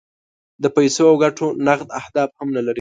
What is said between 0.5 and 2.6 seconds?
د پیسو او ګټو نغد اهداف هم